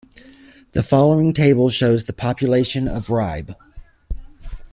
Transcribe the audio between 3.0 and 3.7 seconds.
Ribe.